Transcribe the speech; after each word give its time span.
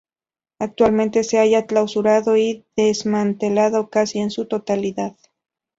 Actualmente 0.57 1.23
se 1.23 1.37
halla 1.37 1.67
clausurado 1.67 2.35
y 2.35 2.65
desmantelado 2.75 3.91
casi 3.91 4.17
en 4.17 4.31
su 4.31 4.47
totalidad. 4.47 5.15